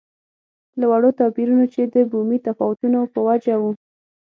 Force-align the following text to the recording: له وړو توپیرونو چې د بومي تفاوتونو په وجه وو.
له 0.79 0.85
وړو 0.91 1.09
توپیرونو 1.19 1.65
چې 1.73 1.81
د 1.93 1.95
بومي 2.11 2.37
تفاوتونو 2.47 2.99
په 3.13 3.19
وجه 3.27 3.55
وو. 3.61 3.71